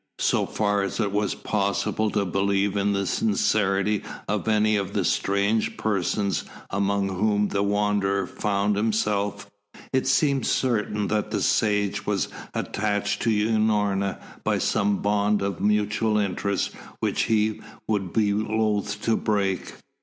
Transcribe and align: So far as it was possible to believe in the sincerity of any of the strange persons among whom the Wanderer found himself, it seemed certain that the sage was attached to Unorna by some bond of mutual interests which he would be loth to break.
So 0.17 0.47
far 0.47 0.81
as 0.81 0.99
it 0.99 1.11
was 1.11 1.35
possible 1.35 2.09
to 2.09 2.25
believe 2.25 2.75
in 2.75 2.91
the 2.93 3.05
sincerity 3.05 4.01
of 4.27 4.47
any 4.47 4.75
of 4.75 4.93
the 4.93 5.05
strange 5.05 5.77
persons 5.77 6.43
among 6.71 7.09
whom 7.09 7.49
the 7.49 7.61
Wanderer 7.61 8.25
found 8.25 8.75
himself, 8.77 9.47
it 9.93 10.07
seemed 10.07 10.47
certain 10.47 11.05
that 11.09 11.29
the 11.29 11.39
sage 11.43 12.03
was 12.07 12.29
attached 12.55 13.21
to 13.21 13.29
Unorna 13.29 14.17
by 14.43 14.57
some 14.57 15.03
bond 15.03 15.43
of 15.43 15.61
mutual 15.61 16.17
interests 16.17 16.71
which 16.99 17.25
he 17.25 17.61
would 17.87 18.11
be 18.11 18.33
loth 18.33 19.03
to 19.03 19.15
break. 19.15 19.75